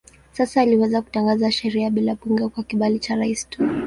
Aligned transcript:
Sasa 0.33 0.61
aliweza 0.61 1.01
kutangaza 1.01 1.51
sheria 1.51 1.89
bila 1.89 2.15
bunge 2.15 2.47
kwa 2.47 2.63
kibali 2.63 2.99
cha 2.99 3.15
rais 3.15 3.49
tu. 3.49 3.69